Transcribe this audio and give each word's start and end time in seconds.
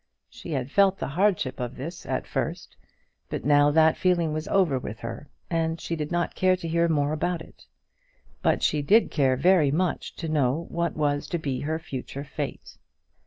She 0.31 0.53
had 0.53 0.71
felt 0.71 0.97
the 0.97 1.09
hardship 1.09 1.59
of 1.59 1.75
this 1.75 2.07
at 2.07 2.25
first; 2.25 2.75
but 3.29 3.45
now 3.45 3.69
that 3.69 3.95
feeling 3.95 4.33
was 4.33 4.47
over 4.47 4.79
with 4.79 5.01
her, 5.01 5.29
and 5.47 5.79
she 5.79 5.95
did 5.95 6.11
not 6.11 6.33
care 6.33 6.55
to 6.55 6.67
hear 6.67 6.87
more 6.89 7.13
about 7.13 7.43
it. 7.43 7.67
But 8.41 8.63
she 8.63 8.81
did 8.81 9.11
care 9.11 9.35
very 9.37 9.69
much 9.69 10.15
to 10.15 10.27
know 10.27 10.65
what 10.69 10.97
was 10.97 11.27
to 11.27 11.37
be 11.37 11.59
her 11.59 11.77
future 11.77 12.23
fate. 12.23 12.77